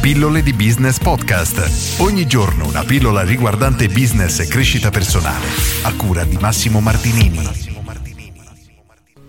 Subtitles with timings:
[0.00, 2.00] Pillole di Business Podcast.
[2.00, 5.44] Ogni giorno una pillola riguardante business e crescita personale.
[5.82, 7.38] A cura di Massimo Martinini.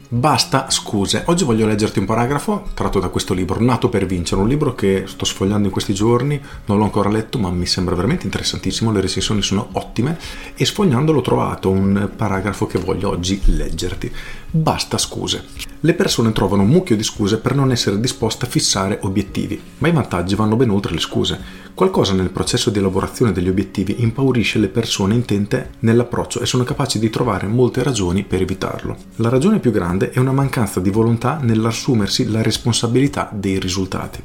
[0.08, 1.24] Basta scuse.
[1.26, 5.04] Oggi voglio leggerti un paragrafo tratto da questo libro, Nato per vincere, un libro che
[5.08, 9.02] sto sfogliando in questi giorni, non l'ho ancora letto, ma mi sembra veramente interessantissimo, le
[9.02, 10.18] recensioni sono ottime
[10.56, 14.10] e sfogliandolo ho trovato un paragrafo che voglio oggi leggerti.
[14.50, 15.71] Basta scuse.
[15.84, 19.88] Le persone trovano un mucchio di scuse per non essere disposte a fissare obiettivi, ma
[19.88, 21.40] i vantaggi vanno ben oltre le scuse.
[21.74, 27.00] Qualcosa nel processo di elaborazione degli obiettivi impaurisce le persone intente nell'approccio e sono capaci
[27.00, 28.96] di trovare molte ragioni per evitarlo.
[29.16, 34.22] La ragione più grande è una mancanza di volontà nell'assumersi la responsabilità dei risultati.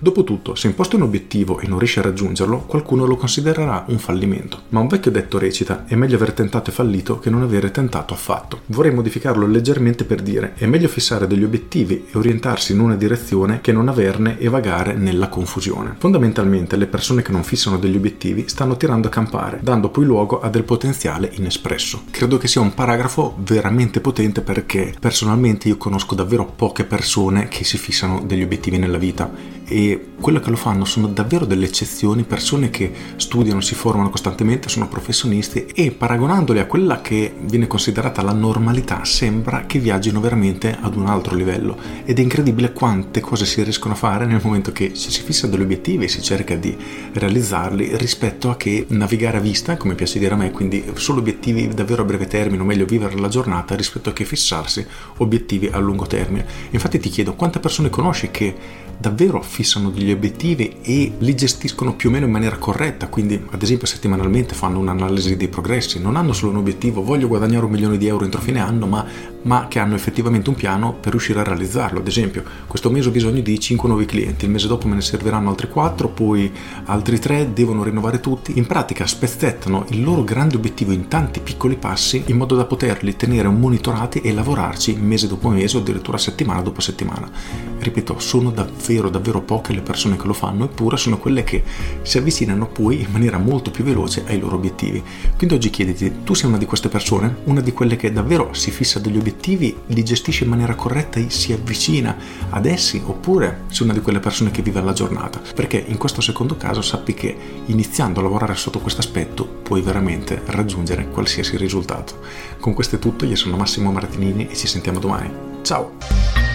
[0.00, 4.62] Dopotutto, se imposti un obiettivo e non riesci a raggiungerlo, qualcuno lo considererà un fallimento.
[4.68, 8.12] Ma un vecchio detto recita: è meglio aver tentato e fallito che non avere tentato
[8.12, 8.60] affatto.
[8.66, 13.60] Vorrei modificarlo leggermente per dire: è meglio fissare degli obiettivi e orientarsi in una direzione
[13.60, 15.94] che non averne e vagare nella confusione.
[15.96, 20.40] Fondamentalmente, le persone che non fissano degli obiettivi stanno tirando a campare, dando poi luogo
[20.40, 22.02] a del potenziale inespresso.
[22.10, 27.62] Credo che sia un paragrafo veramente potente perché personalmente io conosco davvero poche persone che
[27.62, 32.24] si fissano degli obiettivi nella vita e quello che lo fanno sono davvero delle eccezioni,
[32.24, 38.22] persone che studiano, si formano costantemente, sono professionisti e paragonandoli a quella che viene considerata
[38.22, 43.44] la normalità sembra che viaggino veramente ad un altro livello ed è incredibile quante cose
[43.44, 46.56] si riescono a fare nel momento che ci si fissa degli obiettivi e si cerca
[46.56, 46.76] di
[47.12, 51.68] realizzarli rispetto a che navigare a vista, come piace dire a me, quindi solo obiettivi
[51.68, 54.86] davvero a breve termine, o meglio vivere la giornata rispetto a che fissarsi
[55.18, 56.46] obiettivi a lungo termine.
[56.70, 62.08] Infatti ti chiedo quante persone conosci che davvero fissano degli obiettivi e li gestiscono più
[62.08, 66.32] o meno in maniera corretta, quindi ad esempio settimanalmente fanno un'analisi dei progressi, non hanno
[66.32, 69.06] solo un obiettivo, voglio guadagnare un milione di euro entro fine anno, ma,
[69.42, 72.00] ma che hanno effettivamente un piano per riuscire a realizzarlo.
[72.00, 75.00] Ad esempio, questo mese ho bisogno di 5 nuovi clienti, il mese dopo me ne
[75.00, 76.52] serviranno altri 4, poi
[76.84, 78.58] altri 3, devono rinnovare tutti.
[78.58, 83.16] In pratica spezzettano il loro grande obiettivo in tanti piccoli passi in modo da poterli
[83.16, 87.30] tenere monitorati e lavorarci mese dopo mese o addirittura settimana dopo settimana.
[87.78, 91.62] Ripeto, sono davvero davvero poche le persone che lo fanno, eppure sono quelle che
[92.02, 95.02] si avvicinano poi in maniera molto più veloce ai loro obiettivi.
[95.36, 97.36] Quindi oggi chiediti, tu sei una di queste persone?
[97.44, 101.28] Una di quelle che davvero si fissa degli obiettivi, li gestisce in maniera corretta e
[101.28, 102.16] si avvicina
[102.50, 103.02] ad essi?
[103.04, 105.40] Oppure sei una di quelle persone che vive la giornata?
[105.54, 110.40] Perché in questo secondo caso sappi che iniziando a lavorare sotto questo aspetto puoi veramente
[110.46, 112.20] raggiungere qualsiasi risultato.
[112.58, 115.30] Con questo è tutto, io sono Massimo Martinini e ci sentiamo domani.
[115.62, 116.47] Ciao!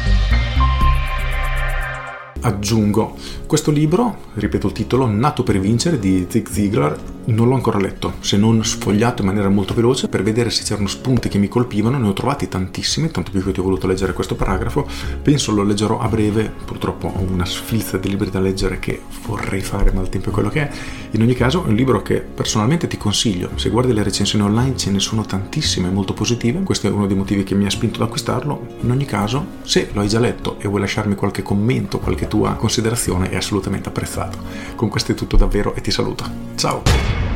[2.43, 3.15] Aggiungo.
[3.45, 8.15] Questo libro, ripeto il titolo, Nato per vincere di Zig Ziglar, non l'ho ancora letto,
[8.19, 11.97] se non sfogliato in maniera molto veloce per vedere se c'erano spunti che mi colpivano,
[11.97, 14.85] ne ho trovati tantissimi, tanto più che ti ho voluto leggere questo paragrafo,
[15.21, 19.61] penso lo leggerò a breve, purtroppo ho una sfilza di libri da leggere che vorrei
[19.61, 20.71] fare ma il tempo è quello che è,
[21.11, 24.75] in ogni caso è un libro che personalmente ti consiglio, se guardi le recensioni online
[24.75, 28.01] ce ne sono tantissime molto positive, questo è uno dei motivi che mi ha spinto
[28.01, 31.99] ad acquistarlo, in ogni caso se lo hai già letto e vuoi lasciarmi qualche commento,
[31.99, 34.39] qualche tua considerazione è assolutamente apprezzato.
[34.75, 36.25] Con questo è tutto davvero e ti saluto.
[36.55, 37.32] Ciao!